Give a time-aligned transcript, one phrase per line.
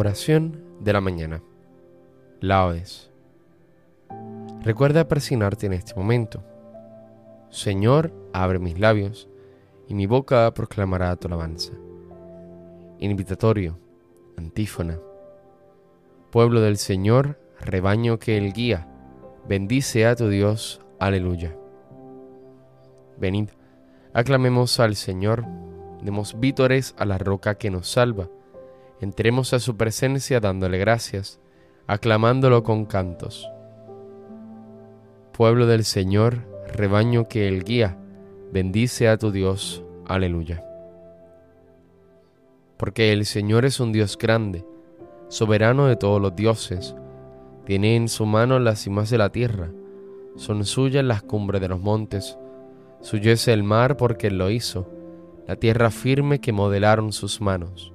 [0.00, 1.42] Oración de la mañana.
[2.40, 3.10] Laudes.
[4.62, 6.44] Recuerda persignarte en este momento.
[7.50, 9.28] Señor, abre mis labios,
[9.88, 11.72] y mi boca proclamará tu alabanza.
[13.00, 13.76] Invitatorio,
[14.36, 15.00] antífona.
[16.30, 18.86] Pueblo del Señor, rebaño que Él guía,
[19.48, 20.80] bendice a tu Dios.
[21.00, 21.56] Aleluya.
[23.18, 23.48] Venid,
[24.12, 25.44] aclamemos al Señor,
[26.02, 28.30] demos vítores a la roca que nos salva
[29.00, 31.40] entremos a su presencia dándole gracias,
[31.86, 33.48] aclamándolo con cantos.
[35.32, 37.96] Pueblo del Señor, rebaño que Él guía,
[38.52, 39.84] bendice a tu Dios.
[40.06, 40.64] Aleluya.
[42.76, 44.64] Porque el Señor es un Dios grande,
[45.28, 46.94] soberano de todos los dioses,
[47.66, 49.70] tiene en su mano las cimas de la tierra,
[50.36, 52.38] son suyas las cumbres de los montes,
[53.00, 54.90] suyo es el mar porque Él lo hizo,
[55.46, 57.92] la tierra firme que modelaron sus manos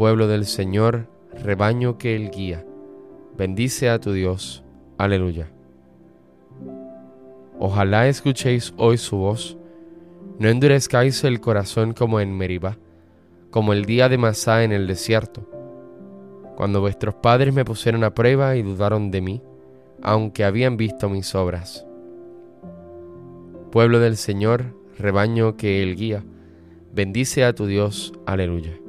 [0.00, 1.08] pueblo del Señor,
[1.44, 2.64] rebaño que Él guía.
[3.36, 4.64] Bendice a tu Dios.
[4.96, 5.52] Aleluya.
[7.58, 9.58] Ojalá escuchéis hoy su voz.
[10.38, 12.78] No endurezcáis el corazón como en Meribá,
[13.50, 15.46] como el día de Masá en el desierto,
[16.56, 19.42] cuando vuestros padres me pusieron a prueba y dudaron de mí,
[20.00, 21.84] aunque habían visto mis obras.
[23.70, 26.24] Pueblo del Señor, rebaño que Él guía,
[26.90, 28.14] bendice a tu Dios.
[28.24, 28.80] Aleluya.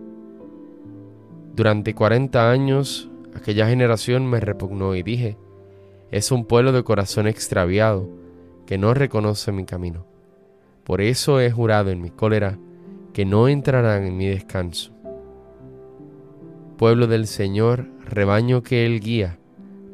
[1.55, 5.37] Durante cuarenta años aquella generación me repugnó y dije,
[6.11, 8.09] es un pueblo de corazón extraviado
[8.65, 10.05] que no reconoce mi camino.
[10.83, 12.57] Por eso he jurado en mi cólera
[13.13, 14.91] que no entrarán en mi descanso.
[16.77, 19.37] Pueblo del Señor, rebaño que Él guía,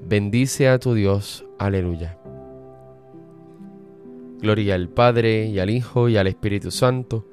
[0.08, 1.46] bendice a tu Dios.
[1.60, 2.18] Aleluya.
[4.40, 7.28] Gloria al Padre y al Hijo y al Espíritu Santo,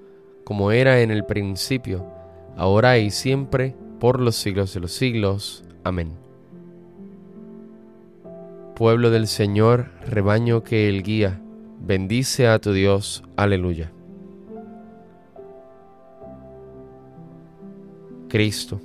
[0.44, 2.06] como era en el principio,
[2.56, 5.64] ahora y siempre, por los siglos de los siglos.
[5.82, 6.12] Amén.
[8.76, 11.40] Pueblo del Señor, rebaño que Él guía,
[11.80, 13.24] bendice a tu Dios.
[13.34, 13.90] Aleluya.
[18.28, 18.78] Cristo,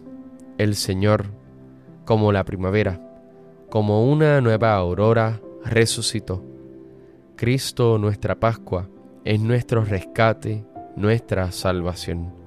[0.58, 1.26] el Señor,
[2.06, 3.02] como la primavera,
[3.70, 6.42] como una nueva aurora, resucitó.
[7.36, 8.88] Cristo, nuestra Pascua,
[9.26, 10.64] es nuestro rescate,
[10.96, 12.39] nuestra salvación.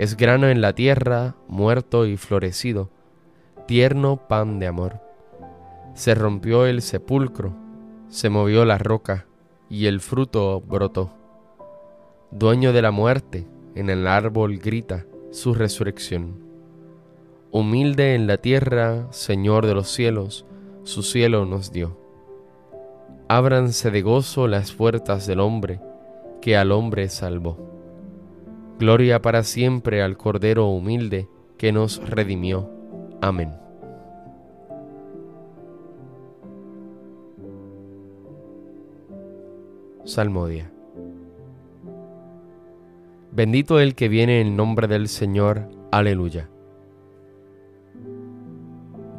[0.00, 2.88] Es grano en la tierra, muerto y florecido,
[3.66, 4.98] tierno pan de amor.
[5.92, 7.52] Se rompió el sepulcro,
[8.08, 9.26] se movió la roca,
[9.68, 11.12] y el fruto brotó.
[12.30, 16.42] Dueño de la muerte, en el árbol grita su resurrección.
[17.50, 20.46] Humilde en la tierra, Señor de los cielos,
[20.82, 21.98] su cielo nos dio.
[23.28, 25.78] Ábranse de gozo las puertas del hombre,
[26.40, 27.79] que al hombre salvó.
[28.80, 32.70] Gloria para siempre al Cordero humilde que nos redimió.
[33.20, 33.52] Amén.
[40.06, 40.72] Salmodia.
[43.30, 45.68] Bendito el que viene en nombre del Señor.
[45.92, 46.48] Aleluya.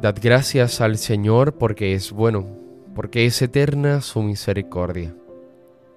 [0.00, 2.46] Dad gracias al Señor porque es bueno,
[2.96, 5.14] porque es eterna su misericordia.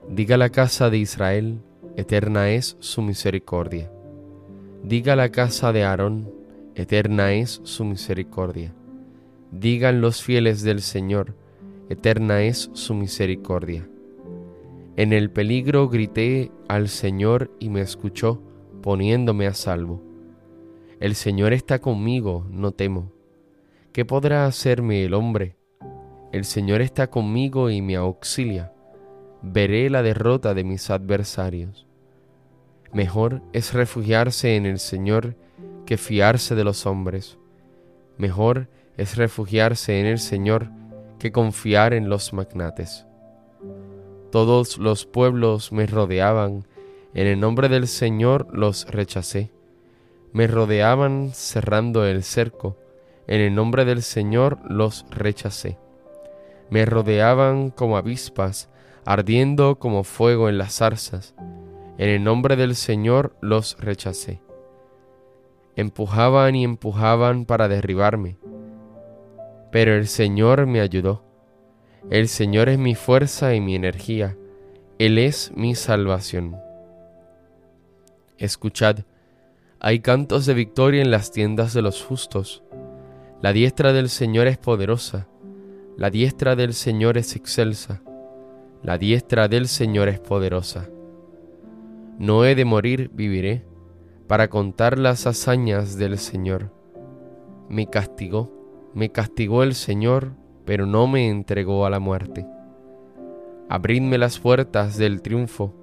[0.07, 1.63] Diga la casa de Israel,
[1.97, 3.89] eterna es su misericordia.
[4.83, 6.29] Diga la casa de Aarón,
[6.75, 8.73] eterna es su misericordia.
[9.51, 11.35] Digan los fieles del Señor,
[11.89, 13.87] eterna es su misericordia.
[14.97, 18.41] En el peligro grité al Señor y me escuchó,
[18.81, 20.01] poniéndome a salvo.
[20.99, 23.11] El Señor está conmigo, no temo.
[23.93, 25.55] ¿Qué podrá hacerme el hombre?
[26.33, 28.74] El Señor está conmigo y me auxilia
[29.45, 31.85] veré la derrota de mis adversarios.
[32.91, 35.35] Mejor es refugiarse en el Señor
[35.85, 37.37] que fiarse de los hombres.
[38.17, 40.69] Mejor es refugiarse en el Señor
[41.19, 43.05] que confiar en los magnates.
[44.31, 46.65] Todos los pueblos me rodeaban,
[47.13, 49.51] en el nombre del Señor los rechacé.
[50.33, 52.77] Me rodeaban cerrando el cerco,
[53.27, 55.77] en el nombre del Señor los rechacé.
[56.69, 58.69] Me rodeaban como avispas,
[59.05, 61.35] ardiendo como fuego en las zarzas.
[61.97, 64.41] En el nombre del Señor los rechacé.
[65.75, 68.37] Empujaban y empujaban para derribarme,
[69.71, 71.23] pero el Señor me ayudó.
[72.09, 74.37] El Señor es mi fuerza y mi energía.
[74.99, 76.57] Él es mi salvación.
[78.37, 78.99] Escuchad,
[79.79, 82.63] hay cantos de victoria en las tiendas de los justos.
[83.41, 85.27] La diestra del Señor es poderosa,
[85.97, 88.01] la diestra del Señor es excelsa
[88.85, 90.87] la diestra del Señor es poderosa.
[92.19, 93.65] No he de morir, viviré,
[94.27, 96.71] para contar las hazañas del Señor.
[97.67, 98.51] Me castigó,
[98.93, 100.33] me castigó el Señor,
[100.65, 102.45] pero no me entregó a la muerte.
[103.69, 105.73] Abridme las puertas del triunfo,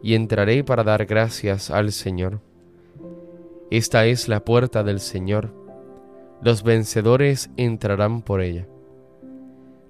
[0.00, 2.42] y entraré para dar gracias al Señor.
[3.72, 5.52] Esta es la puerta del Señor,
[6.42, 8.68] los vencedores entrarán por ella.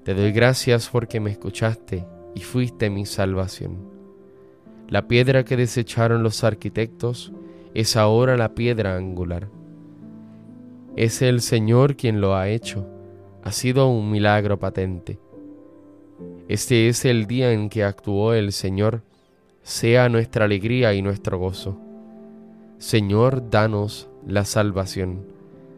[0.05, 3.79] Te doy gracias porque me escuchaste y fuiste mi salvación.
[4.89, 7.33] La piedra que desecharon los arquitectos
[7.75, 9.49] es ahora la piedra angular.
[10.97, 12.87] Es el Señor quien lo ha hecho.
[13.43, 15.19] Ha sido un milagro patente.
[16.47, 19.03] Este es el día en que actuó el Señor.
[19.63, 21.81] Sea nuestra alegría y nuestro gozo.
[22.77, 25.25] Señor, danos la salvación.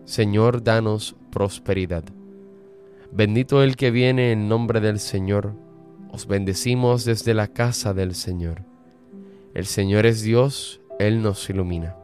[0.04, 2.02] Señor, danos prosperidad.
[3.12, 5.67] Bendito el que viene en nombre del Señor.
[6.18, 8.64] Os bendecimos desde la casa del Señor.
[9.54, 11.94] El Señor es Dios, Él nos ilumina.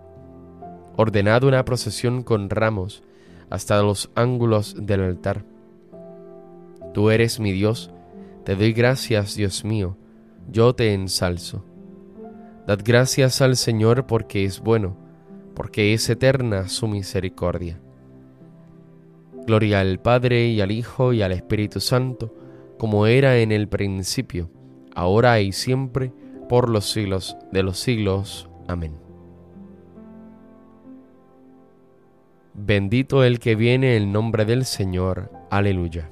[0.97, 3.03] Ordenad una procesión con ramos
[3.51, 5.45] hasta los ángulos del altar.
[6.93, 7.91] Tú eres mi Dios,
[8.45, 9.97] te doy gracias, Dios mío,
[10.49, 11.65] yo te ensalzo.
[12.69, 14.97] Dad gracias al Señor porque es bueno,
[15.57, 17.81] porque es eterna su misericordia.
[19.45, 22.33] Gloria al Padre y al Hijo y al Espíritu Santo,
[22.85, 24.51] como era en el principio,
[24.95, 26.13] ahora y siempre,
[26.51, 28.47] por los siglos de los siglos.
[28.69, 28.93] Amén.
[32.53, 35.31] Bendito el que viene en nombre del Señor.
[35.51, 36.11] Aleluya.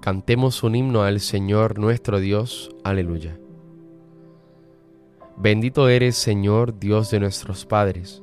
[0.00, 2.70] Cantemos un himno al Señor nuestro Dios.
[2.84, 3.36] Aleluya.
[5.36, 8.22] Bendito eres, Señor, Dios de nuestros padres,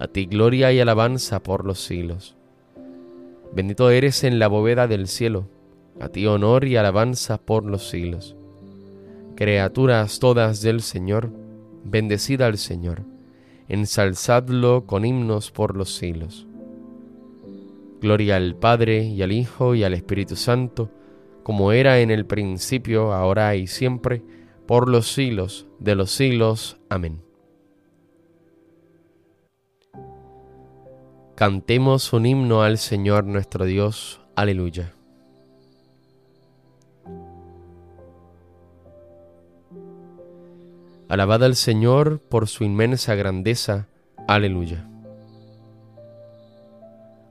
[0.00, 2.34] A ti gloria y alabanza por los siglos.
[3.52, 5.46] Bendito eres en la bóveda del cielo,
[6.00, 8.34] a ti honor y alabanza por los siglos.
[9.36, 11.30] Criaturas todas del Señor,
[11.84, 13.02] bendecida al Señor,
[13.68, 16.46] ensalzadlo con himnos por los siglos.
[18.00, 20.90] Gloria al Padre y al Hijo y al Espíritu Santo,
[21.42, 24.22] como era en el principio, ahora y siempre,
[24.66, 26.78] por los siglos de los siglos.
[26.88, 27.29] Amén.
[31.40, 34.20] Cantemos un himno al Señor nuestro Dios.
[34.36, 34.92] Aleluya.
[41.08, 43.88] Alabad al Señor por su inmensa grandeza.
[44.28, 44.86] Aleluya.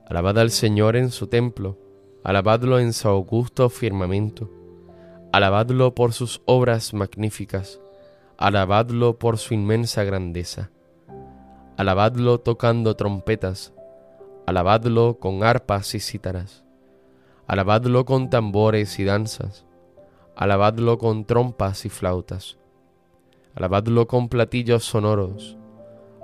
[0.08, 1.78] Alabad al Señor en su templo,
[2.24, 4.50] alabadlo en su augusto firmamento
[5.30, 7.78] Alabadlo por sus obras magníficas,
[8.38, 10.72] alabadlo por su inmensa grandeza,
[11.76, 13.72] alabadlo tocando trompetas,
[14.50, 16.64] alabadlo con arpas y cítaras,
[17.46, 19.64] alabadlo con tambores y danzas,
[20.34, 22.58] alabadlo con trompas y flautas,
[23.54, 25.56] alabadlo con platillos sonoros,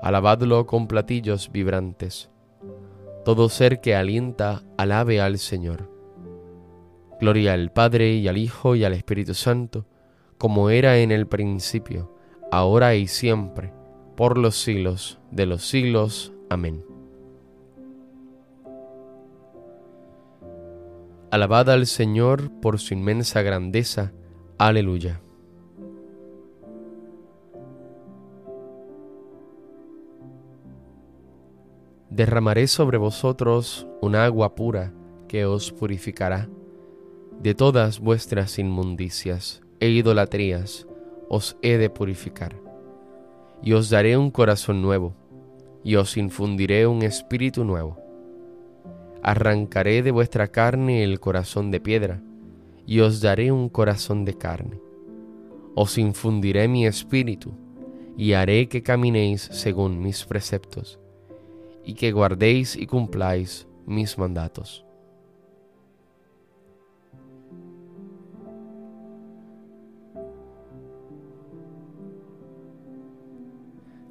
[0.02, 2.28] alabadlo con platillos vibrantes.
[3.24, 5.88] Todo ser que alienta, alabe al Señor.
[7.20, 9.86] Gloria al Padre y al Hijo y al Espíritu Santo,
[10.36, 12.12] como era en el principio,
[12.50, 13.72] ahora y siempre,
[14.16, 16.32] por los siglos de los siglos.
[16.50, 16.95] Amén.
[21.30, 24.12] Alabad al Señor por su inmensa grandeza.
[24.59, 25.21] Aleluya.
[32.11, 34.92] Derramaré sobre vosotros un agua pura
[35.26, 36.49] que os purificará
[37.42, 40.87] de todas vuestras inmundicias e idolatrías
[41.28, 42.56] os he de purificar.
[43.62, 45.14] Y os daré un corazón nuevo,
[45.83, 48.05] y os infundiré un espíritu nuevo.
[49.23, 52.23] Arrancaré de vuestra carne el corazón de piedra,
[52.87, 54.80] y os daré un corazón de carne.
[55.75, 57.52] Os infundiré mi espíritu,
[58.16, 60.99] y haré que caminéis según mis preceptos,
[61.85, 64.87] y que guardéis y cumpláis mis mandatos.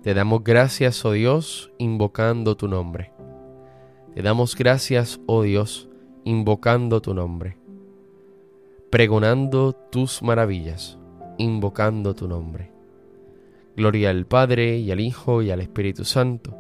[0.06, 3.15] Te damos gracias, oh Dios, invocando tu nombre.
[4.16, 5.90] Te damos gracias, oh Dios,
[6.24, 7.58] invocando tu nombre,
[8.90, 10.98] pregonando tus maravillas,
[11.38, 12.72] invocando tu nombre.
[13.76, 16.56] Gloria al Padre y al Hijo y al Espíritu Santo.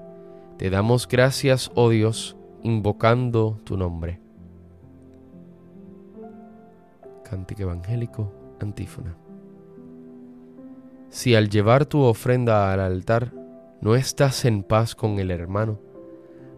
[0.57, 4.19] Te damos gracias, oh Dios, invocando tu nombre.
[7.23, 9.15] Cántico Evangélico, antífona.
[11.07, 13.31] Si al llevar tu ofrenda al altar
[13.79, 15.79] no estás en paz con el hermano,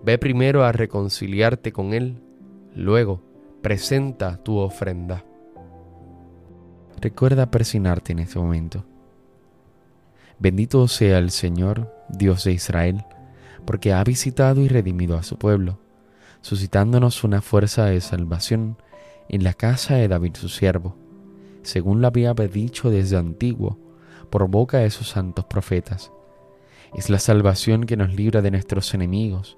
[0.07, 2.21] ve primero a reconciliarte con él,
[2.73, 3.21] luego
[3.61, 5.25] presenta tu ofrenda.
[7.01, 8.85] Recuerda persignarte en este momento.
[10.39, 13.03] Bendito sea el Señor, Dios de Israel,
[13.65, 15.77] porque ha visitado y redimido a su pueblo,
[16.39, 18.77] suscitándonos una fuerza de salvación
[19.27, 20.95] en la casa de David su siervo,
[21.63, 23.77] según lo había dicho desde antiguo,
[24.29, 26.13] por boca de sus santos profetas.
[26.95, 29.57] Es la salvación que nos libra de nuestros enemigos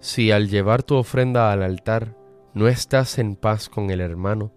[0.00, 2.16] Si al llevar tu ofrenda al altar
[2.54, 4.52] no estás en paz con el hermano,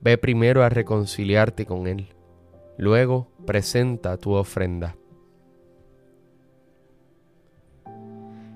[0.00, 2.14] ve primero a reconciliarte con él
[2.80, 4.96] Luego presenta tu ofrenda.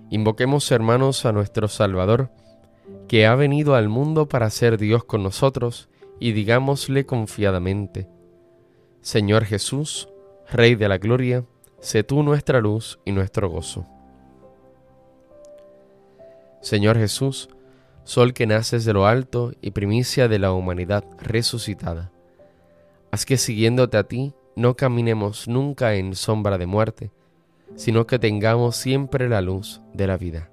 [0.08, 2.30] Invoquemos hermanos a nuestro Salvador,
[3.06, 5.90] que ha venido al mundo para ser Dios con nosotros,
[6.20, 8.08] y digámosle confiadamente,
[9.02, 10.08] Señor Jesús,
[10.50, 11.44] Rey de la Gloria,
[11.80, 13.86] sé tú nuestra luz y nuestro gozo.
[16.64, 17.50] Señor Jesús,
[18.04, 22.10] Sol que naces de lo alto y primicia de la humanidad resucitada
[23.10, 27.12] Haz que siguiéndote a ti no caminemos nunca en sombra de muerte,
[27.76, 30.50] sino que tengamos siempre la luz de la vida.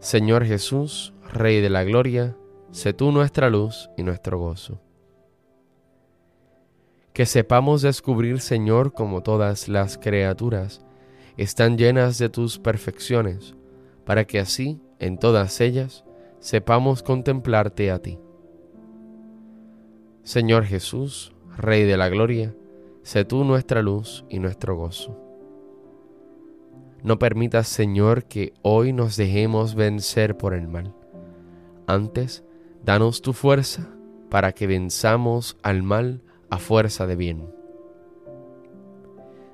[0.00, 2.36] Señor Jesús, Rey de la Gloria,
[2.72, 4.80] sé tú nuestra luz y nuestro gozo.
[7.12, 10.84] Que sepamos descubrir, Señor, como todas las criaturas
[11.36, 13.54] están llenas de tus perfecciones,
[14.10, 16.04] para que así, en todas ellas,
[16.40, 18.18] sepamos contemplarte a ti.
[20.24, 22.52] Señor Jesús, Rey de la Gloria,
[23.04, 25.16] sé tú nuestra luz y nuestro gozo.
[27.04, 30.92] No permitas, Señor, que hoy nos dejemos vencer por el mal.
[31.86, 32.42] Antes,
[32.82, 33.94] danos tu fuerza
[34.28, 37.48] para que venzamos al mal a fuerza de bien.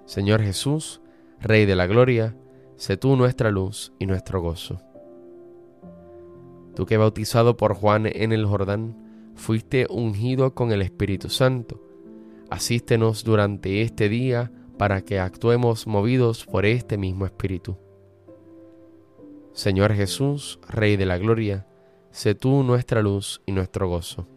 [0.06, 1.02] Señor Jesús,
[1.42, 2.34] Rey de la Gloria,
[2.76, 4.80] sé tú nuestra luz y nuestro gozo.
[6.74, 8.96] Tú que bautizado por Juan en el Jordán,
[9.34, 11.80] fuiste ungido con el Espíritu Santo.
[12.50, 17.76] Asístenos durante este día para que actuemos movidos por este mismo Espíritu.
[19.52, 21.66] Señor Jesús, Rey de la Gloria,
[22.10, 24.28] sé tú nuestra luz y nuestro gozo.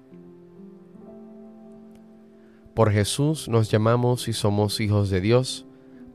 [2.73, 5.67] Por Jesús nos llamamos y somos hijos de Dios,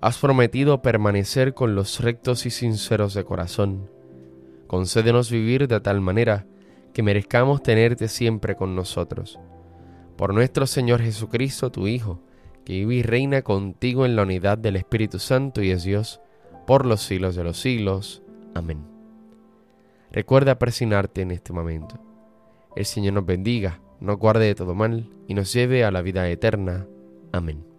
[0.00, 3.90] has prometido permanecer con los rectos y sinceros de corazón.
[4.66, 6.46] Concédenos vivir de tal manera
[6.92, 9.38] que merezcamos tenerte siempre con nosotros.
[10.16, 12.20] Por nuestro Señor Jesucristo, tu Hijo,
[12.64, 16.20] que vive y reina contigo en la unidad del Espíritu Santo y es Dios,
[16.66, 18.22] por los siglos de los siglos.
[18.54, 18.84] Amén.
[20.10, 21.98] Recuerda presionarte en este momento.
[22.76, 26.28] El Señor nos bendiga, nos guarde de todo mal y nos lleve a la vida
[26.28, 26.86] eterna.
[27.32, 27.77] Amén.